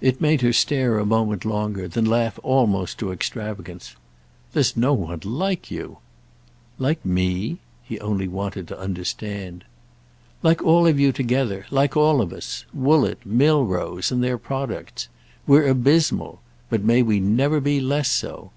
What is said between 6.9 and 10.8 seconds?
me?"—he only wanted to understand. "Like